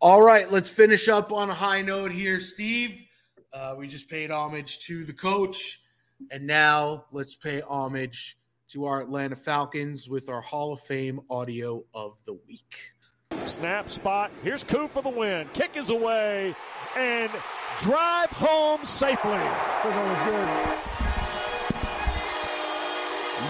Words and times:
All 0.00 0.20
right, 0.20 0.50
let's 0.50 0.68
finish 0.68 1.08
up 1.08 1.30
on 1.30 1.48
a 1.48 1.54
high 1.54 1.80
note 1.80 2.10
here, 2.10 2.40
Steve. 2.40 3.04
Uh, 3.52 3.76
we 3.78 3.86
just 3.86 4.10
paid 4.10 4.32
homage 4.32 4.80
to 4.86 5.04
the 5.04 5.12
coach, 5.12 5.80
and 6.32 6.44
now 6.46 7.04
let's 7.12 7.36
pay 7.36 7.60
homage 7.60 8.36
to 8.70 8.86
our 8.86 9.00
Atlanta 9.00 9.36
Falcons 9.36 10.08
with 10.08 10.28
our 10.28 10.40
Hall 10.40 10.72
of 10.72 10.80
Fame 10.80 11.20
audio 11.30 11.84
of 11.94 12.18
the 12.24 12.32
week. 12.48 12.74
Snap 13.44 13.88
spot. 13.88 14.32
Here's 14.42 14.64
Koo 14.64 14.88
for 14.88 15.02
the 15.02 15.08
win. 15.08 15.46
Kick 15.52 15.76
is 15.76 15.90
away 15.90 16.54
and 16.96 17.30
drive 17.78 18.30
home 18.30 18.84
safely. 18.84 19.30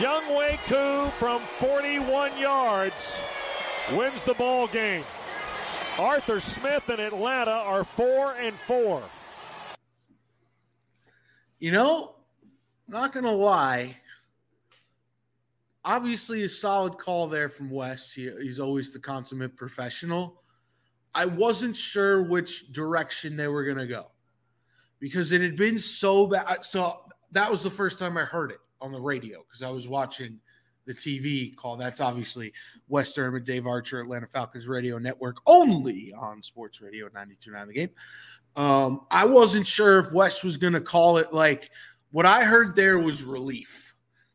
Younghoe 0.01 0.59
Koo 0.67 1.11
from 1.19 1.41
41 1.41 2.37
yards 2.39 3.23
wins 3.91 4.23
the 4.23 4.35
ball 4.35 4.67
game. 4.69 5.05
Arthur 5.99 6.41
Smith 6.41 6.89
and 6.89 7.01
Atlanta 7.01 7.51
are 7.51 7.85
four 7.85 8.35
and 8.35 8.55
four. 8.55 9.03
You 11.59 11.73
know, 11.73 12.17
not 12.89 13.13
gonna 13.13 13.33
lie. 13.33 13.97
Obviously, 15.85 16.45
a 16.45 16.49
solid 16.49 16.97
call 16.99 17.27
there 17.27 17.49
from 17.49 17.71
Wes. 17.71 18.13
He, 18.13 18.31
he's 18.41 18.61
always 18.61 18.93
the 18.93 19.01
consummate 19.01 19.57
professional. 19.57 20.43
I 21.15 21.27
wasn't 21.27 21.77
sure 21.77 22.23
which 22.23 22.73
direction 22.73 23.37
they 23.37 23.49
were 23.49 23.65
gonna 23.65 23.87
go 23.87 24.11
because 24.99 25.33
it 25.33 25.41
had 25.41 25.57
been 25.57 25.79
so 25.79 26.27
bad. 26.27 26.65
So 26.65 27.01
that 27.33 27.51
was 27.51 27.63
the 27.63 27.71
first 27.71 27.99
time 27.99 28.17
I 28.17 28.23
heard 28.23 28.51
it 28.51 28.61
on 28.81 28.93
the 28.93 29.01
radio 29.01 29.43
because 29.47 29.63
I 29.63 29.71
was 29.71 29.89
watching 29.89 30.41
the 30.87 30.95
TV 30.95 31.55
call. 31.55 31.77
That's 31.77 32.01
obviously 32.01 32.53
Wes 32.89 33.15
Durham, 33.15 33.43
Dave 33.45 33.67
Archer, 33.67 34.01
Atlanta 34.01 34.27
Falcons 34.27 34.69
Radio 34.69 34.99
Network, 34.99 35.37
only 35.47 36.13
on 36.17 36.43
Sports 36.43 36.81
Radio 36.81 37.09
92.9 37.09 37.67
The 37.69 37.73
Game. 37.73 37.91
Um, 38.57 39.07
I 39.11 39.25
wasn't 39.27 39.67
sure 39.67 39.99
if 39.99 40.13
Wes 40.13 40.43
was 40.45 40.57
going 40.57 40.75
to 40.75 40.81
call 40.81 41.17
it 41.19 41.33
like 41.33 41.71
what 42.11 42.27
I 42.27 42.45
heard 42.45 42.77
there 42.77 42.99
was 42.99 43.25
relief. 43.25 43.95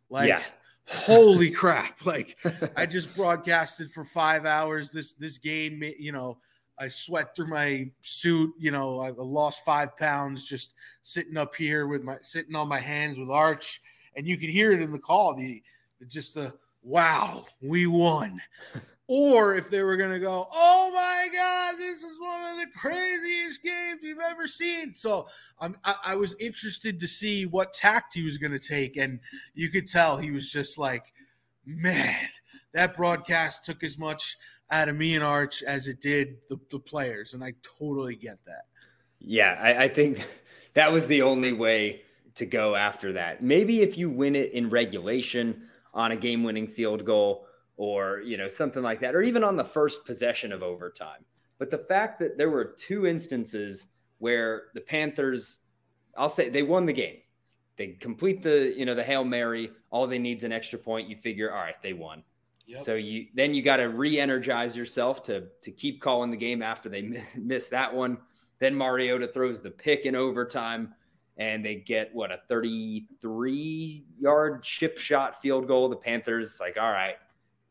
Like, 0.10 0.30
Yeah. 0.30 0.42
holy 0.88 1.52
crap! 1.52 2.00
Like, 2.06 2.38
I 2.76 2.86
just 2.88 3.16
broadcasted 3.16 3.90
for 3.92 4.04
five 4.04 4.46
hours. 4.46 4.90
This 4.90 5.14
this 5.14 5.38
game, 5.38 5.84
you 6.00 6.12
know, 6.12 6.40
I 6.80 6.88
sweat 6.88 7.36
through 7.36 7.48
my 7.48 7.92
suit. 8.02 8.54
You 8.58 8.72
know, 8.72 9.02
I 9.02 9.10
lost 9.10 9.66
five 9.66 9.96
pounds 9.98 10.44
just 10.46 10.76
sitting 11.04 11.38
up 11.38 11.54
here 11.56 11.88
with 11.88 12.04
my 12.04 12.16
sitting 12.22 12.56
on 12.56 12.68
my 12.68 12.80
hands 12.80 13.20
with 13.20 13.30
Arch, 13.30 13.82
and 14.16 14.26
you 14.26 14.38
could 14.38 14.50
hear 14.50 14.72
it 14.72 14.82
in 14.82 14.92
the 14.92 14.98
call. 15.00 15.36
The 15.36 15.62
just 16.08 16.36
the 16.36 16.54
wow, 16.84 17.46
we 17.62 17.88
won. 17.88 18.42
Or 19.10 19.56
if 19.56 19.70
they 19.70 19.84
were 19.84 19.96
going 19.96 20.12
to 20.12 20.20
go, 20.20 20.46
oh 20.52 20.92
my 20.94 21.30
God, 21.34 21.80
this 21.80 22.02
is 22.02 22.20
one 22.20 22.44
of 22.44 22.58
the 22.58 22.68
craziest 22.78 23.64
games 23.64 24.02
we've 24.04 24.20
ever 24.20 24.46
seen. 24.48 24.94
So 24.94 25.28
um, 25.62 25.78
I, 25.86 25.96
I 26.08 26.16
was 26.16 26.36
interested 26.42 27.00
to 27.00 27.08
see 27.08 27.46
what 27.46 27.72
tact 27.72 28.14
he 28.14 28.24
was 28.24 28.38
going 28.38 28.52
to 28.52 28.60
take. 28.60 28.98
And 28.98 29.22
you 29.54 29.70
could 29.70 29.88
tell 29.88 30.18
he 30.18 30.32
was 30.32 30.52
just 30.52 30.78
like, 30.78 31.06
man, 31.66 32.28
that 32.74 32.98
broadcast 32.98 33.64
took 33.64 33.82
as 33.82 33.98
much 33.98 34.36
out 34.72 34.90
of 34.90 34.98
me 34.98 35.16
and 35.16 35.24
Arch 35.24 35.64
as 35.64 35.88
it 35.88 36.02
did 36.02 36.36
the, 36.50 36.60
the 36.70 36.80
players. 36.80 37.34
And 37.34 37.42
I 37.42 37.54
totally 37.80 38.18
get 38.18 38.44
that. 38.46 38.64
Yeah, 39.20 39.58
I, 39.58 39.86
I 39.86 39.88
think 39.88 40.26
that 40.74 40.92
was 40.92 41.08
the 41.08 41.22
only 41.22 41.54
way 41.54 42.02
to 42.36 42.46
go 42.46 42.76
after 42.76 43.14
that. 43.14 43.42
Maybe 43.42 43.84
if 43.84 43.98
you 43.98 44.10
win 44.10 44.36
it 44.36 44.52
in 44.52 44.70
regulation 44.70 45.64
on 45.98 46.14
a 46.14 46.16
game-winning 46.16 46.68
field 46.68 47.04
goal 47.04 47.48
or 47.76 48.22
you 48.22 48.38
know 48.38 48.48
something 48.48 48.84
like 48.84 49.02
that, 49.02 49.16
or 49.16 49.22
even 49.22 49.44
on 49.44 49.58
the 49.58 49.64
first 49.64 50.06
possession 50.06 50.54
of 50.54 50.64
overtime. 50.64 51.26
But 51.60 51.72
the 51.72 51.78
fact 51.78 52.20
that 52.20 52.38
there 52.38 52.50
were 52.50 52.76
two 52.78 53.06
instances 53.06 53.88
where 54.20 54.66
the 54.74 54.82
Panthers, 54.82 55.60
I'll 56.16 56.30
say 56.30 56.50
they 56.50 56.64
won 56.64 56.86
the 56.86 56.94
game. 56.94 57.18
They 57.78 57.90
complete 58.00 58.42
the 58.42 58.74
you 58.76 58.86
know 58.86 58.96
the 58.96 59.04
hail 59.04 59.24
mary. 59.24 59.72
All 59.90 60.08
they 60.08 60.20
need 60.20 60.38
is 60.38 60.44
an 60.44 60.52
extra 60.52 60.80
point. 60.80 61.10
You 61.10 61.18
figure, 61.18 61.52
all 61.52 61.62
right, 61.62 61.82
they 61.82 61.94
won. 61.94 62.24
Yep. 62.66 62.84
So 62.84 62.96
you 62.96 63.28
then 63.34 63.54
you 63.54 63.62
got 63.62 63.78
to 63.78 63.86
re-energize 63.86 64.76
yourself 64.76 65.24
to 65.24 65.46
to 65.62 65.72
keep 65.72 66.02
calling 66.02 66.32
the 66.32 66.38
game 66.38 66.62
after 66.62 66.90
they 66.90 67.22
miss 67.38 67.70
that 67.70 67.94
one. 67.94 68.18
Then 68.60 68.76
Mariota 68.76 69.28
throws 69.28 69.62
the 69.62 69.70
pick 69.70 70.06
in 70.06 70.16
overtime, 70.16 70.96
and 71.38 71.64
they 71.64 71.76
get 71.76 72.14
what 72.14 72.32
a 72.32 72.40
33 72.48 74.06
yard 74.20 74.64
chip 74.64 74.98
shot 74.98 75.42
field 75.42 75.68
goal. 75.68 75.90
The 75.90 75.96
Panthers 75.96 76.60
like, 76.60 76.78
all 76.78 76.92
right, 76.92 77.16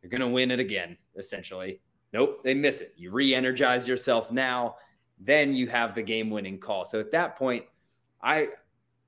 you're 0.02 0.10
gonna 0.10 0.28
win 0.28 0.50
it 0.50 0.60
again. 0.60 0.96
Essentially, 1.16 1.80
nope, 2.12 2.42
they 2.44 2.54
miss 2.54 2.80
it. 2.80 2.92
You 2.96 3.10
re-energize 3.10 3.88
yourself 3.88 4.30
now. 4.30 4.76
Then 5.18 5.54
you 5.54 5.66
have 5.68 5.94
the 5.94 6.02
game-winning 6.02 6.58
call. 6.58 6.84
So 6.84 7.00
at 7.00 7.10
that 7.12 7.36
point, 7.36 7.64
I 8.22 8.48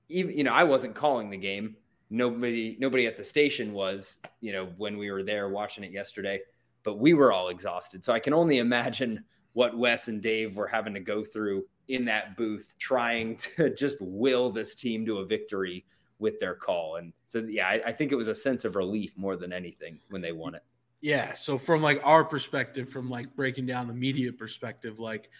even 0.08 0.36
you 0.36 0.44
know 0.44 0.52
I 0.52 0.64
wasn't 0.64 0.94
calling 0.94 1.30
the 1.30 1.36
game 1.36 1.76
nobody 2.10 2.76
nobody 2.78 3.06
at 3.06 3.16
the 3.16 3.24
station 3.24 3.72
was 3.72 4.18
you 4.40 4.52
know 4.52 4.68
when 4.76 4.96
we 4.96 5.10
were 5.10 5.22
there 5.22 5.48
watching 5.48 5.84
it 5.84 5.92
yesterday 5.92 6.40
but 6.82 6.98
we 6.98 7.12
were 7.12 7.32
all 7.32 7.48
exhausted 7.48 8.04
so 8.04 8.12
i 8.12 8.18
can 8.18 8.32
only 8.32 8.58
imagine 8.58 9.22
what 9.58 9.76
wes 9.76 10.06
and 10.06 10.22
dave 10.22 10.54
were 10.54 10.68
having 10.68 10.94
to 10.94 11.00
go 11.00 11.24
through 11.24 11.64
in 11.88 12.04
that 12.04 12.36
booth 12.36 12.72
trying 12.78 13.36
to 13.56 13.74
just 13.74 13.96
will 14.00 14.50
this 14.50 14.74
team 14.74 15.04
to 15.04 15.18
a 15.18 15.26
victory 15.26 15.84
with 16.20 16.38
their 16.38 16.54
call 16.54 16.96
and 16.96 17.12
so 17.26 17.40
yeah 17.48 17.66
i, 17.66 17.80
I 17.86 17.92
think 17.92 18.12
it 18.12 18.16
was 18.16 18.28
a 18.28 18.34
sense 18.34 18.64
of 18.64 18.76
relief 18.76 19.16
more 19.16 19.36
than 19.36 19.52
anything 19.52 19.98
when 20.10 20.22
they 20.22 20.32
won 20.32 20.54
it 20.54 20.62
Yeah. 21.00 21.34
So 21.34 21.58
from 21.58 21.80
like 21.82 22.00
our 22.04 22.24
perspective, 22.24 22.88
from 22.88 23.08
like 23.08 23.34
breaking 23.36 23.66
down 23.66 23.86
the 23.86 23.94
media 23.94 24.32
perspective, 24.32 24.98
like 24.98 25.30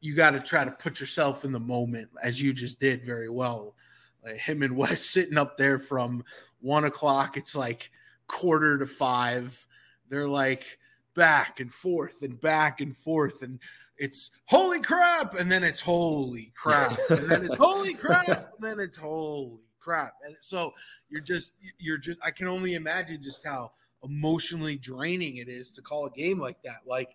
you 0.00 0.14
got 0.14 0.30
to 0.30 0.40
try 0.40 0.64
to 0.64 0.70
put 0.70 0.98
yourself 0.98 1.44
in 1.44 1.52
the 1.52 1.60
moment, 1.60 2.08
as 2.22 2.42
you 2.42 2.52
just 2.52 2.80
did 2.80 3.04
very 3.04 3.28
well. 3.28 3.76
Like 4.24 4.36
him 4.36 4.62
and 4.62 4.76
Wes 4.76 5.00
sitting 5.00 5.38
up 5.38 5.56
there 5.56 5.78
from 5.78 6.24
one 6.60 6.84
o'clock. 6.84 7.36
It's 7.36 7.54
like 7.54 7.90
quarter 8.26 8.78
to 8.78 8.86
five. 8.86 9.66
They're 10.08 10.28
like 10.28 10.78
back 11.14 11.60
and 11.60 11.72
forth 11.72 12.22
and 12.22 12.40
back 12.40 12.80
and 12.80 12.94
forth, 12.94 13.42
and 13.42 13.58
it's 13.98 14.30
holy 14.46 14.80
crap, 14.80 15.34
and 15.34 15.50
then 15.50 15.62
it's 15.62 15.80
holy 15.80 16.52
crap, 16.56 16.98
and 17.10 17.30
then 17.30 17.44
it's 17.44 17.54
holy 17.60 17.94
crap, 17.94 18.28
and 18.28 18.60
then 18.60 18.80
it's 18.80 18.96
holy 18.96 19.60
crap. 19.78 20.14
And 20.24 20.36
so 20.40 20.72
you're 21.08 21.20
just 21.20 21.56
you're 21.78 21.98
just 21.98 22.18
I 22.24 22.30
can 22.30 22.48
only 22.48 22.74
imagine 22.74 23.22
just 23.22 23.46
how 23.46 23.72
emotionally 24.02 24.76
draining 24.76 25.36
it 25.36 25.48
is 25.48 25.72
to 25.72 25.82
call 25.82 26.06
a 26.06 26.10
game 26.10 26.38
like 26.38 26.62
that. 26.62 26.78
Like, 26.86 27.14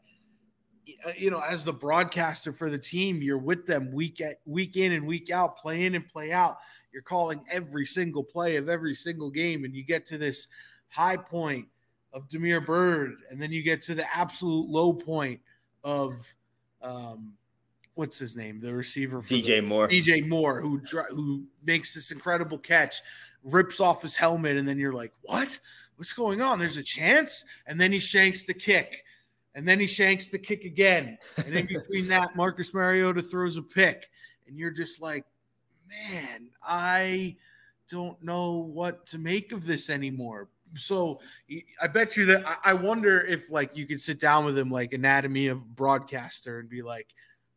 uh, 1.05 1.11
you 1.17 1.31
know, 1.31 1.41
as 1.41 1.65
the 1.65 1.73
broadcaster 1.73 2.51
for 2.51 2.69
the 2.69 2.77
team, 2.77 3.21
you're 3.21 3.37
with 3.37 3.65
them 3.65 3.91
week 3.91 4.21
at 4.21 4.35
week 4.45 4.77
in 4.77 4.91
and 4.91 5.07
week 5.07 5.31
out, 5.31 5.57
play 5.57 5.85
in 5.85 5.95
and 5.95 6.07
play 6.07 6.31
out. 6.31 6.57
You're 6.93 7.01
calling 7.01 7.43
every 7.51 7.85
single 7.85 8.23
play 8.23 8.57
of 8.57 8.69
every 8.69 8.93
single 8.93 9.31
game, 9.31 9.63
and 9.63 9.75
you 9.75 9.83
get 9.83 10.05
to 10.07 10.17
this 10.17 10.47
high 10.89 11.17
point 11.17 11.67
of 12.15 12.27
Damiere 12.27 12.61
Byrd, 12.61 13.17
and 13.29 13.39
then 13.39 13.51
you 13.51 13.61
get 13.61 13.83
to 13.83 13.93
the 13.93 14.05
absolute 14.15 14.67
low 14.67 14.91
point 14.91 15.39
of 15.83 16.33
um, 16.81 17.33
what's 17.93 18.17
his 18.17 18.35
name, 18.35 18.59
the 18.59 18.73
receiver 18.73 19.21
dj 19.21 19.43
the, 19.45 19.61
moore 19.61 19.87
DJ 19.87 20.27
Moore, 20.27 20.59
who 20.59 20.81
who 21.11 21.43
makes 21.63 21.93
this 21.93 22.09
incredible 22.09 22.57
catch, 22.57 23.01
rips 23.43 23.79
off 23.79 24.01
his 24.01 24.15
helmet, 24.15 24.57
and 24.57 24.67
then 24.67 24.79
you're 24.79 24.93
like, 24.93 25.13
what? 25.21 25.59
what's 25.97 26.13
going 26.13 26.41
on? 26.41 26.59
There's 26.59 26.77
a 26.77 26.83
chance. 26.83 27.45
And 27.67 27.79
then 27.79 27.91
he 27.91 27.99
shanks 27.99 28.43
the 28.43 28.53
kick. 28.53 29.03
And 29.53 29.67
then 29.67 29.79
he 29.79 29.87
shanks 29.87 30.27
the 30.27 30.39
kick 30.39 30.65
again. 30.65 31.17
And 31.37 31.55
in 31.55 31.65
between 31.73 32.07
that, 32.09 32.35
Marcus 32.35 32.73
Mariota 32.73 33.21
throws 33.21 33.57
a 33.57 33.61
pick. 33.61 34.09
And 34.47 34.57
you're 34.57 34.71
just 34.71 35.01
like, 35.01 35.25
man, 35.87 36.49
I 36.63 37.37
don't 37.89 38.21
know 38.21 38.59
what 38.59 39.05
to 39.07 39.17
make 39.17 39.51
of 39.51 39.65
this 39.65 39.89
anymore. 39.89 40.49
So 40.75 41.19
I 41.81 41.87
bet 41.87 42.17
you 42.17 42.25
that 42.27 42.59
I 42.63 42.73
wonder 42.73 43.21
if 43.21 43.49
like 43.49 43.77
you 43.77 43.85
could 43.85 44.01
sit 44.01 44.19
down 44.19 44.45
with 44.45 44.57
him 44.57 44.69
like 44.69 44.93
anatomy 44.93 45.47
of 45.47 45.75
broadcaster 45.75 46.59
and 46.59 46.69
be 46.69 46.81
like, 46.81 47.07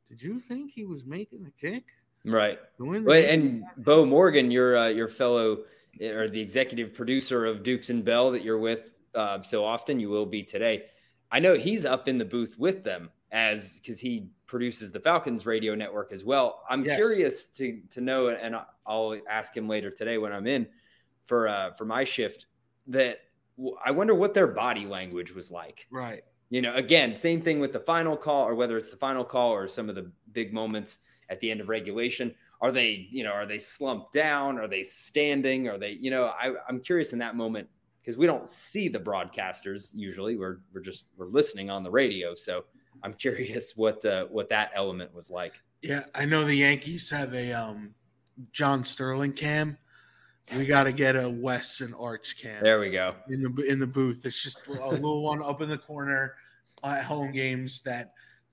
did 0.06 0.22
you 0.22 0.38
think 0.38 0.70
he 0.70 0.84
was 0.84 1.04
making 1.04 1.42
the 1.42 1.50
kick? 1.50 1.90
Right. 2.24 2.58
Wait, 2.78 3.28
and 3.28 3.64
Bo 3.78 4.04
Morgan, 4.04 4.50
your 4.50 4.76
uh, 4.76 4.88
your 4.88 5.08
fellow 5.08 5.64
or 6.00 6.28
the 6.28 6.40
executive 6.40 6.94
producer 6.94 7.46
of 7.46 7.62
Dukes 7.62 7.90
and 7.90 8.04
Bell 8.04 8.30
that 8.30 8.42
you're 8.44 8.58
with 8.58 8.90
uh, 9.14 9.42
so 9.42 9.64
often, 9.64 9.98
you 9.98 10.08
will 10.08 10.26
be 10.26 10.42
today. 10.42 10.84
I 11.30 11.40
know 11.40 11.54
he's 11.54 11.84
up 11.84 12.08
in 12.08 12.18
the 12.18 12.24
booth 12.24 12.56
with 12.58 12.84
them 12.84 13.10
as 13.32 13.74
because 13.74 14.00
he 14.00 14.28
produces 14.46 14.90
the 14.90 15.00
Falcons 15.00 15.44
radio 15.44 15.74
network 15.74 16.12
as 16.12 16.24
well. 16.24 16.62
I'm 16.70 16.84
yes. 16.84 16.96
curious 16.96 17.46
to 17.48 17.80
to 17.90 18.00
know, 18.00 18.28
and 18.28 18.56
I'll 18.86 19.18
ask 19.28 19.56
him 19.56 19.68
later 19.68 19.90
today 19.90 20.18
when 20.18 20.32
I'm 20.32 20.46
in 20.46 20.66
for 21.26 21.48
uh, 21.48 21.72
for 21.72 21.84
my 21.84 22.04
shift. 22.04 22.46
That 22.88 23.20
I 23.84 23.90
wonder 23.90 24.14
what 24.14 24.34
their 24.34 24.46
body 24.46 24.86
language 24.86 25.32
was 25.32 25.50
like. 25.50 25.86
Right. 25.90 26.22
You 26.50 26.62
know, 26.62 26.74
again, 26.74 27.16
same 27.16 27.42
thing 27.42 27.60
with 27.60 27.72
the 27.72 27.80
final 27.80 28.16
call, 28.16 28.48
or 28.48 28.54
whether 28.54 28.76
it's 28.76 28.90
the 28.90 28.96
final 28.96 29.24
call 29.24 29.52
or 29.52 29.68
some 29.68 29.88
of 29.88 29.94
the 29.94 30.10
big 30.32 30.52
moments 30.52 30.98
at 31.28 31.40
the 31.40 31.50
end 31.50 31.60
of 31.60 31.68
regulation. 31.68 32.34
Are 32.60 32.72
they, 32.72 33.06
you 33.10 33.22
know, 33.22 33.30
are 33.30 33.46
they 33.46 33.58
slumped 33.58 34.12
down? 34.12 34.58
Are 34.58 34.66
they 34.66 34.82
standing? 34.82 35.68
Are 35.68 35.78
they, 35.78 35.92
you 36.00 36.10
know, 36.10 36.32
I, 36.40 36.54
I'm 36.68 36.80
curious 36.80 37.12
in 37.12 37.18
that 37.20 37.36
moment 37.36 37.68
because 38.00 38.16
we 38.16 38.26
don't 38.26 38.48
see 38.48 38.88
the 38.88 38.98
broadcasters 38.98 39.90
usually. 39.92 40.36
We're 40.36 40.60
we're 40.72 40.80
just 40.80 41.04
we're 41.18 41.26
listening 41.26 41.68
on 41.68 41.82
the 41.82 41.90
radio. 41.90 42.34
So 42.34 42.64
I'm 43.02 43.12
curious 43.24 43.76
what 43.76 44.04
uh, 44.04 44.24
what 44.26 44.48
that 44.48 44.70
element 44.74 45.14
was 45.14 45.30
like. 45.30 45.60
Yeah, 45.82 46.04
I 46.14 46.24
know 46.24 46.44
the 46.44 46.54
Yankees 46.54 47.10
have 47.10 47.34
a 47.34 47.52
um, 47.52 47.94
John 48.50 48.84
Sterling 48.84 49.32
cam. 49.32 49.76
We 50.56 50.64
got 50.64 50.84
to 50.84 50.92
get 50.92 51.16
a 51.16 51.28
Wes 51.28 51.80
and 51.80 51.94
Arch 51.98 52.36
cam. 52.40 52.62
There 52.62 52.80
we 52.80 52.90
go. 52.90 53.14
In 53.28 53.42
the 53.42 53.62
in 53.68 53.78
the 53.78 53.86
booth. 53.86 54.24
It's 54.24 54.42
just 54.42 54.66
a 54.66 54.72
little 54.72 55.22
one 55.22 55.42
up 55.42 55.60
in 55.60 55.68
the 55.68 55.78
corner 55.78 56.34
at 56.82 57.04
home 57.04 57.32
games 57.32 57.82
that 57.82 58.12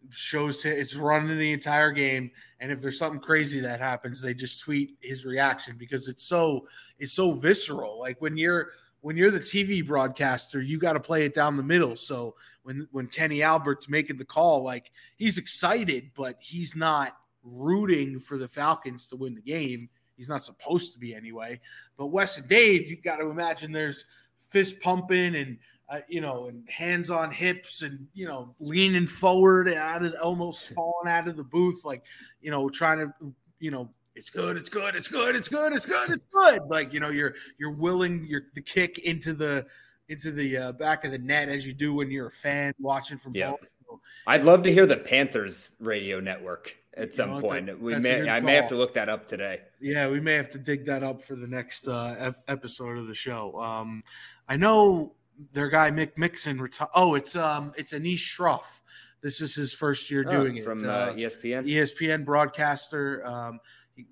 shows 0.10 0.66
it's 0.66 0.96
running 0.96 1.38
the 1.38 1.54
entire 1.54 1.92
game. 1.92 2.32
And 2.60 2.72
if 2.72 2.82
there's 2.82 3.00
something 3.00 3.22
crazy 3.22 3.60
that 3.62 3.80
happens 3.80 4.22
they 4.22 4.34
just 4.34 4.62
tweet 4.62 4.98
his 5.02 5.26
reaction 5.26 5.76
because 5.78 6.08
it's 6.08 6.24
so 6.24 6.68
it's 7.00 7.14
so 7.14 7.34
visceral. 7.34 8.00
Like 8.00 8.22
when 8.22 8.38
you're 8.38 8.70
when 9.02 9.18
you're 9.18 9.32
the 9.32 9.40
TV 9.40 9.86
broadcaster 9.86 10.62
you 10.62 10.78
got 10.78 10.94
to 10.94 11.00
play 11.00 11.26
it 11.26 11.34
down 11.34 11.58
the 11.58 11.64
middle. 11.64 11.96
So 11.96 12.36
when 12.64 12.88
when 12.92 13.08
Kenny 13.08 13.42
Albert's 13.42 13.90
making 13.90 14.18
the 14.18 14.26
call 14.26 14.64
like 14.64 14.92
he's 15.18 15.38
excited 15.38 16.12
but 16.16 16.36
he's 16.40 16.76
not 16.76 17.18
rooting 17.44 18.20
for 18.20 18.38
the 18.38 18.48
Falcons 18.48 19.08
to 19.10 19.16
win 19.16 19.36
the 19.36 19.42
game 19.42 19.90
he's 20.18 20.30
not 20.30 20.44
supposed 20.44 20.94
to 20.94 21.00
be 21.00 21.14
anyway 21.14 21.60
but 21.98 22.08
Wes 22.08 22.38
and 22.38 22.48
Dave 22.48 22.90
you 22.90 22.98
got 22.98 23.18
to 23.18 23.30
imagine 23.30 23.72
there's 23.72 24.06
fist 24.38 24.80
pumping 24.80 25.36
and 25.36 25.58
uh, 25.90 26.00
you 26.08 26.22
know, 26.22 26.48
and 26.48 26.68
hands 26.70 27.10
on 27.10 27.30
hips 27.30 27.82
and, 27.82 28.08
you 28.14 28.28
know, 28.28 28.56
leaning 28.60 29.06
forward 29.06 29.68
out 29.70 30.04
of 30.04 30.14
almost 30.24 30.70
falling 30.76 31.08
out 31.08 31.28
of 31.28 31.38
the 31.38 31.44
booth, 31.44 31.84
like, 31.86 32.04
you 32.42 32.50
know, 32.52 32.70
trying 32.70 33.00
to, 33.00 33.34
you 33.60 33.72
know, 33.72 33.90
it's 34.16 34.30
good, 34.30 34.58
it's 34.58 34.70
good, 34.70 34.96
it's 34.96 35.08
good, 35.08 35.36
it's 35.36 35.50
good, 35.50 35.74
it's 35.74 35.86
good, 35.86 36.10
it's 36.10 36.26
good. 36.34 36.62
Like, 36.70 36.94
you 36.94 37.00
know, 37.00 37.10
you're, 37.10 37.36
you're 37.60 37.74
willing 37.74 38.26
your, 38.26 38.44
the 38.56 38.62
kick 38.62 39.00
into 39.00 39.34
the, 39.34 39.66
into 40.08 40.32
the 40.32 40.58
uh, 40.58 40.72
back 40.72 41.04
of 41.04 41.12
the 41.12 41.18
net 41.18 41.50
as 41.50 41.68
you 41.68 41.74
do 41.74 41.94
when 41.94 42.10
you're 42.10 42.28
a 42.28 42.32
fan 42.32 42.74
watching 42.80 43.18
from 43.18 43.36
yeah. 43.36 43.50
home. 43.50 44.00
I'd 44.26 44.44
love 44.44 44.64
to 44.64 44.74
hear 44.74 44.86
the 44.86 44.98
Panthers 44.98 45.74
radio 45.80 46.20
network 46.20 46.76
at 46.98 47.14
some 47.14 47.32
know, 47.32 47.42
point. 47.42 47.68
That, 47.68 47.80
we 47.80 47.96
may, 47.98 48.30
I 48.30 48.40
may 48.40 48.56
have 48.56 48.70
to 48.70 48.76
look 48.76 48.94
that 48.94 49.10
up 49.10 49.28
today. 49.28 49.62
Yeah, 49.80 50.10
we 50.10 50.20
may 50.20 50.34
have 50.34 50.50
to 50.50 50.58
dig 50.58 50.86
that 50.86 51.04
up 51.04 51.22
for 51.22 51.36
the 51.36 51.48
next 51.48 51.88
uh, 51.88 52.32
episode 52.48 52.98
of 52.98 53.08
the 53.08 53.14
show. 53.14 53.60
Um, 53.60 54.04
I 54.48 54.58
know 54.58 55.16
their 55.52 55.70
guy 55.70 55.92
Mick 55.92 56.18
Mixon 56.18 56.60
reti- 56.60 56.88
Oh, 56.96 57.16
it's 57.16 57.36
um 57.36 57.74
it's 57.78 57.94
Anish 57.94 58.20
Shroff. 58.20 58.82
This 59.22 59.42
is 59.42 59.56
his 59.56 59.74
first 59.74 60.12
year 60.12 60.24
oh, 60.28 60.32
doing 60.32 60.64
from, 60.64 60.78
it 60.78 60.82
from 60.82 60.90
uh, 60.90 61.08
ESPN. 61.14 61.68
ESPN 61.68 62.26
broadcaster. 62.26 63.26
Um, 63.26 63.60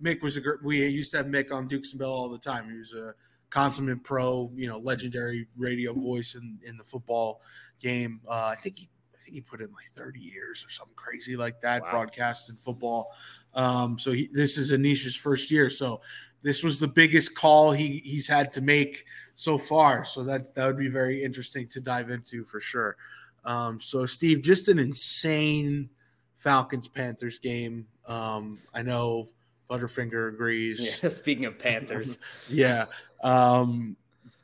Mick 0.01 0.21
was 0.21 0.37
a 0.37 0.41
we 0.63 0.85
used 0.87 1.11
to 1.11 1.17
have 1.17 1.27
Mick 1.27 1.51
on 1.51 1.67
Dukes 1.67 1.91
and 1.91 1.99
Bell 1.99 2.11
all 2.11 2.29
the 2.29 2.39
time. 2.39 2.69
He 2.69 2.77
was 2.77 2.93
a 2.93 3.13
consummate 3.49 4.03
pro, 4.03 4.51
you 4.55 4.67
know, 4.67 4.79
legendary 4.79 5.47
radio 5.55 5.93
voice 5.93 6.35
in 6.35 6.59
in 6.63 6.77
the 6.77 6.83
football 6.83 7.41
game. 7.81 8.21
Uh, 8.27 8.47
I 8.51 8.55
think 8.55 8.79
he 8.79 8.89
think 9.23 9.35
he 9.35 9.41
put 9.41 9.61
in 9.61 9.71
like 9.73 9.87
30 9.89 10.19
years 10.19 10.65
or 10.65 10.69
something 10.69 10.95
crazy 10.95 11.35
like 11.35 11.61
that, 11.61 11.81
wow. 11.83 11.91
broadcasting 11.91 12.55
football. 12.55 13.11
Um, 13.53 13.97
so 13.97 14.11
he, 14.11 14.29
this 14.31 14.57
is 14.57 14.71
Anish's 14.71 15.15
first 15.15 15.51
year. 15.51 15.69
So 15.69 16.01
this 16.41 16.63
was 16.63 16.79
the 16.79 16.87
biggest 16.87 17.35
call 17.35 17.71
he 17.71 17.99
he's 18.03 18.27
had 18.27 18.53
to 18.53 18.61
make 18.61 19.05
so 19.35 19.57
far. 19.57 20.05
So 20.05 20.23
that 20.23 20.53
that 20.55 20.67
would 20.67 20.77
be 20.77 20.89
very 20.89 21.23
interesting 21.23 21.67
to 21.69 21.81
dive 21.81 22.09
into 22.09 22.43
for 22.43 22.59
sure. 22.59 22.97
Um, 23.45 23.79
so 23.79 24.05
Steve, 24.05 24.41
just 24.41 24.69
an 24.69 24.79
insane 24.79 25.89
Falcons 26.35 26.87
Panthers 26.87 27.39
game. 27.39 27.87
Um, 28.07 28.59
I 28.73 28.81
know 28.81 29.27
Butterfinger 29.69 30.29
agrees. 30.29 31.01
Yeah, 31.01 31.09
speaking 31.09 31.45
of 31.45 31.57
Panthers, 31.57 32.17
yeah. 32.49 32.85
Um, 33.23 33.95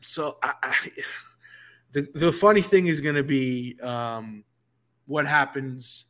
so 0.02 0.38
I, 0.42 0.54
I, 0.64 0.90
the 1.92 2.08
the 2.14 2.32
funny 2.32 2.62
thing 2.62 2.88
is 2.88 3.02
going 3.02 3.16
to 3.16 3.24
be 3.24 3.78
um, 3.82 4.44
what 5.10 5.26
happens 5.26 6.06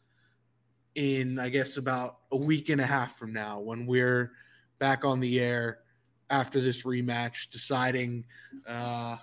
in 0.94 1.40
I 1.40 1.48
guess 1.48 1.78
about 1.78 2.18
a 2.34 2.38
week 2.38 2.68
and 2.68 2.82
a 2.82 2.86
half 2.86 3.16
from 3.16 3.32
now 3.32 3.62
when 3.62 3.86
we're 3.86 4.34
back 4.78 5.06
on 5.06 5.22
the 5.22 5.40
air 5.40 5.80
after 6.30 6.60
this 6.60 6.84
rematch, 6.84 7.50
deciding 7.50 8.26
uh, 8.68 9.16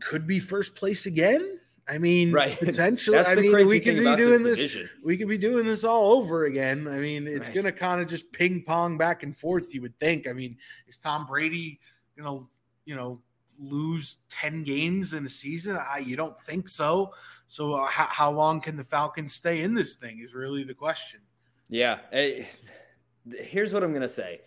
could 0.00 0.26
be 0.26 0.40
first 0.40 0.74
place 0.74 1.06
again. 1.06 1.60
I 1.88 1.98
mean, 1.98 2.32
right. 2.32 2.58
potentially. 2.60 3.18
I 3.18 3.36
mean, 3.36 3.54
we 3.68 3.78
could 3.78 4.00
be 4.00 4.16
doing 4.16 4.42
this. 4.42 4.58
this 4.58 4.90
we 5.04 5.16
could 5.16 5.28
be 5.28 5.38
doing 5.38 5.64
this 5.64 5.84
all 5.84 6.10
over 6.18 6.46
again. 6.46 6.88
I 6.88 6.98
mean, 6.98 7.28
it's 7.28 7.50
right. 7.50 7.54
going 7.54 7.66
to 7.66 7.72
kind 7.72 8.00
of 8.00 8.08
just 8.08 8.32
ping 8.32 8.64
pong 8.66 8.98
back 8.98 9.22
and 9.22 9.34
forth. 9.34 9.72
You 9.72 9.82
would 9.82 9.96
think. 10.00 10.26
I 10.26 10.32
mean, 10.32 10.56
is 10.88 10.98
Tom 10.98 11.24
Brady 11.24 11.78
going 12.20 12.40
to, 12.40 12.48
you 12.84 12.96
know, 12.96 13.22
lose 13.58 14.18
ten 14.28 14.62
games 14.62 15.14
in 15.14 15.26
a 15.26 15.28
season? 15.28 15.76
I, 15.76 15.98
you 15.98 16.16
don't 16.16 16.38
think 16.38 16.68
so. 16.68 17.12
So, 17.46 17.74
uh, 17.74 17.86
how, 17.86 18.06
how 18.06 18.30
long 18.30 18.60
can 18.60 18.76
the 18.76 18.84
Falcons 18.84 19.32
stay 19.32 19.62
in 19.62 19.74
this 19.74 19.96
thing? 19.96 20.20
Is 20.22 20.34
really 20.34 20.64
the 20.64 20.74
question. 20.74 21.20
Yeah. 21.68 21.98
Hey, 22.10 22.48
here's 23.38 23.72
what 23.72 23.82
I'm 23.82 23.90
going 23.90 24.02
to 24.02 24.08
say. 24.08 24.40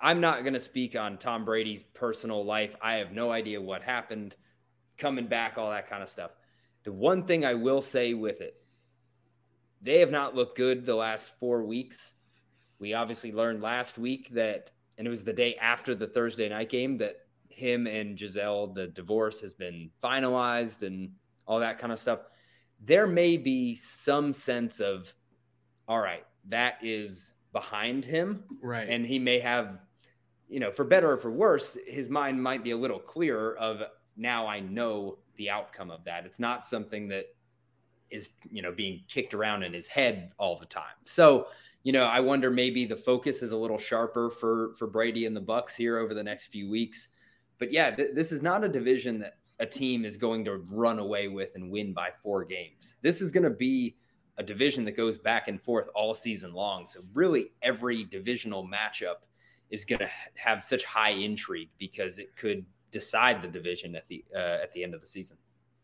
I'm 0.00 0.20
not 0.20 0.42
going 0.42 0.54
to 0.54 0.60
speak 0.60 0.94
on 0.94 1.16
Tom 1.16 1.44
Brady's 1.44 1.82
personal 1.82 2.44
life. 2.44 2.76
I 2.82 2.96
have 2.96 3.12
no 3.12 3.32
idea 3.32 3.60
what 3.60 3.82
happened, 3.82 4.36
coming 4.98 5.26
back, 5.26 5.56
all 5.56 5.70
that 5.70 5.88
kind 5.88 6.02
of 6.02 6.08
stuff. 6.08 6.32
The 6.84 6.92
one 6.92 7.24
thing 7.24 7.44
I 7.44 7.54
will 7.54 7.82
say 7.82 8.14
with 8.14 8.40
it, 8.40 8.62
they 9.82 10.00
have 10.00 10.10
not 10.10 10.34
looked 10.34 10.56
good 10.56 10.84
the 10.84 10.94
last 10.94 11.30
four 11.40 11.64
weeks. 11.64 12.12
We 12.78 12.92
obviously 12.92 13.32
learned 13.32 13.62
last 13.62 13.98
week 13.98 14.28
that, 14.34 14.70
and 14.98 15.06
it 15.06 15.10
was 15.10 15.24
the 15.24 15.32
day 15.32 15.56
after 15.56 15.94
the 15.94 16.06
Thursday 16.06 16.48
night 16.48 16.68
game, 16.68 16.98
that 16.98 17.25
him 17.56 17.86
and 17.86 18.16
Gisele, 18.16 18.68
the 18.68 18.88
divorce 18.88 19.40
has 19.40 19.54
been 19.54 19.90
finalized 20.02 20.82
and 20.82 21.10
all 21.46 21.60
that 21.60 21.78
kind 21.78 21.92
of 21.92 21.98
stuff. 21.98 22.20
There 22.84 23.06
may 23.06 23.36
be 23.36 23.74
some 23.74 24.32
sense 24.32 24.80
of, 24.80 25.12
all 25.88 26.00
right, 26.00 26.24
that 26.48 26.74
is 26.82 27.32
behind 27.52 28.04
him. 28.04 28.44
Right. 28.62 28.88
And 28.88 29.06
he 29.06 29.18
may 29.18 29.38
have 29.40 29.78
you 30.48 30.60
know, 30.60 30.70
for 30.70 30.84
better 30.84 31.12
or 31.12 31.16
for 31.16 31.30
worse, 31.30 31.76
his 31.86 32.08
mind 32.08 32.42
might 32.42 32.62
be 32.62 32.70
a 32.70 32.76
little 32.76 32.98
clearer 32.98 33.56
of 33.58 33.82
now 34.16 34.46
I 34.46 34.60
know 34.60 35.18
the 35.36 35.50
outcome 35.50 35.90
of 35.90 36.04
that. 36.04 36.24
It's 36.24 36.38
not 36.38 36.64
something 36.64 37.08
that 37.08 37.26
is, 38.10 38.30
you 38.50 38.62
know, 38.62 38.72
being 38.72 39.02
kicked 39.08 39.34
around 39.34 39.64
in 39.64 39.72
his 39.72 39.86
head 39.86 40.32
all 40.38 40.58
the 40.58 40.66
time. 40.66 40.84
So, 41.04 41.48
you 41.82 41.92
know, 41.92 42.04
I 42.04 42.20
wonder 42.20 42.50
maybe 42.50 42.84
the 42.84 42.96
focus 42.96 43.42
is 43.42 43.52
a 43.52 43.56
little 43.56 43.78
sharper 43.78 44.30
for 44.30 44.74
for 44.78 44.86
Brady 44.86 45.26
and 45.26 45.36
the 45.36 45.40
Bucs 45.40 45.74
here 45.74 45.98
over 45.98 46.14
the 46.14 46.22
next 46.22 46.46
few 46.46 46.70
weeks. 46.70 47.08
But 47.58 47.72
yeah, 47.72 47.90
th- 47.90 48.14
this 48.14 48.32
is 48.32 48.42
not 48.42 48.64
a 48.64 48.68
division 48.68 49.18
that 49.20 49.36
a 49.58 49.66
team 49.66 50.04
is 50.04 50.16
going 50.16 50.44
to 50.44 50.58
run 50.70 50.98
away 50.98 51.28
with 51.28 51.54
and 51.54 51.70
win 51.70 51.92
by 51.92 52.10
four 52.22 52.44
games. 52.44 52.96
This 53.02 53.20
is 53.20 53.32
going 53.32 53.44
to 53.44 53.50
be 53.50 53.96
a 54.38 54.42
division 54.42 54.84
that 54.84 54.96
goes 54.96 55.16
back 55.16 55.48
and 55.48 55.60
forth 55.62 55.88
all 55.94 56.12
season 56.12 56.52
long. 56.52 56.86
So 56.86 57.00
really 57.14 57.52
every 57.62 58.04
divisional 58.04 58.66
matchup 58.66 59.24
is 59.70 59.84
going 59.84 60.00
to 60.00 60.10
have 60.36 60.62
such 60.62 60.84
high 60.84 61.10
intrigue 61.10 61.70
because 61.78 62.18
it 62.18 62.36
could 62.36 62.64
decide 62.90 63.42
the 63.42 63.48
division 63.48 63.96
at 63.96 64.06
the 64.08 64.24
uh, 64.34 64.62
at 64.62 64.72
the 64.72 64.82
end 64.82 64.94
of 64.94 65.00
the 65.00 65.06
season. 65.06 65.36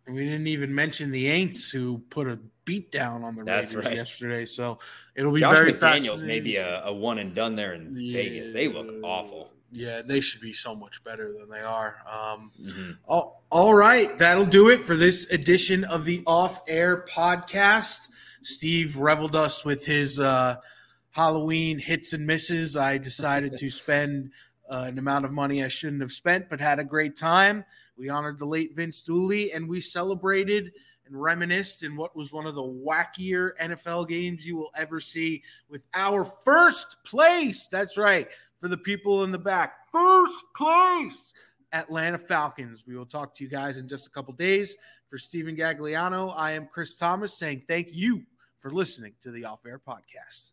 And 0.06 0.16
we 0.16 0.24
didn't 0.24 0.48
even 0.48 0.74
mention 0.74 1.12
the 1.12 1.26
Aints 1.26 1.70
who 1.70 1.98
put 2.10 2.26
a 2.26 2.38
beat 2.64 2.90
down 2.90 3.22
on 3.22 3.36
the 3.36 3.44
That's 3.44 3.72
Raiders 3.72 3.86
right. 3.86 3.96
yesterday. 3.96 4.44
So 4.46 4.80
it'll 5.14 5.32
be 5.32 5.40
Josh 5.40 5.54
very 5.54 5.72
McDaniels 5.72 6.22
maybe 6.22 6.56
a, 6.56 6.84
a, 6.84 6.92
one 6.92 7.18
and 7.18 7.34
done 7.34 7.54
there 7.54 7.74
in 7.74 7.94
yeah. 7.96 8.22
Vegas. 8.22 8.52
They 8.52 8.66
look 8.66 8.92
awful. 9.04 9.50
Yeah, 9.74 10.02
they 10.04 10.20
should 10.20 10.42
be 10.42 10.52
so 10.52 10.74
much 10.74 11.02
better 11.02 11.32
than 11.32 11.48
they 11.48 11.62
are. 11.62 11.96
Um, 12.06 12.52
mm-hmm. 12.60 12.90
all, 13.06 13.42
all 13.48 13.74
right, 13.74 14.16
that'll 14.18 14.44
do 14.44 14.68
it 14.68 14.80
for 14.80 14.94
this 14.94 15.30
edition 15.30 15.84
of 15.84 16.04
the 16.04 16.22
Off 16.26 16.62
Air 16.68 17.06
podcast. 17.10 18.08
Steve 18.42 18.98
reveled 18.98 19.34
us 19.34 19.64
with 19.64 19.86
his 19.86 20.20
uh, 20.20 20.56
Halloween 21.10 21.78
hits 21.78 22.12
and 22.12 22.26
misses. 22.26 22.76
I 22.76 22.98
decided 22.98 23.56
to 23.56 23.70
spend 23.70 24.32
uh, 24.68 24.84
an 24.88 24.98
amount 24.98 25.24
of 25.24 25.32
money 25.32 25.64
I 25.64 25.68
shouldn't 25.68 26.02
have 26.02 26.12
spent, 26.12 26.50
but 26.50 26.60
had 26.60 26.78
a 26.78 26.84
great 26.84 27.16
time. 27.16 27.64
We 27.96 28.10
honored 28.10 28.38
the 28.38 28.46
late 28.46 28.76
Vince 28.76 29.02
Dooley 29.02 29.52
and 29.52 29.66
we 29.66 29.80
celebrated 29.80 30.72
and 31.06 31.20
reminisced 31.20 31.82
in 31.82 31.96
what 31.96 32.14
was 32.14 32.30
one 32.30 32.46
of 32.46 32.54
the 32.54 32.62
wackier 32.62 33.52
NFL 33.58 34.08
games 34.08 34.46
you 34.46 34.56
will 34.56 34.70
ever 34.76 35.00
see 35.00 35.42
with 35.70 35.86
our 35.94 36.24
first 36.24 37.02
place. 37.04 37.68
That's 37.68 37.96
right 37.96 38.28
for 38.62 38.68
the 38.68 38.78
people 38.78 39.24
in 39.24 39.32
the 39.32 39.38
back. 39.38 39.90
First 39.90 40.36
place, 40.56 41.34
Atlanta 41.72 42.16
Falcons. 42.16 42.84
We 42.86 42.96
will 42.96 43.04
talk 43.04 43.34
to 43.34 43.44
you 43.44 43.50
guys 43.50 43.76
in 43.76 43.88
just 43.88 44.06
a 44.06 44.10
couple 44.10 44.32
days. 44.34 44.76
For 45.08 45.18
Stephen 45.18 45.56
Gagliano, 45.56 46.32
I 46.36 46.52
am 46.52 46.68
Chris 46.72 46.96
Thomas 46.96 47.36
saying 47.36 47.64
thank 47.66 47.88
you 47.90 48.22
for 48.58 48.70
listening 48.70 49.14
to 49.22 49.32
the 49.32 49.44
Off 49.46 49.66
Air 49.66 49.80
Podcast. 49.80 50.52